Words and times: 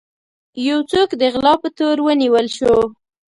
يو 0.67 0.79
څوک 0.91 1.09
د 1.19 1.21
غلا 1.33 1.53
په 1.61 1.69
تور 1.77 1.97
ونيول 2.05 2.47
شو. 2.57 2.75